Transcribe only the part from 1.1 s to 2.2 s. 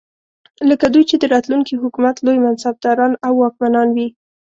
د راتلونکي حکومت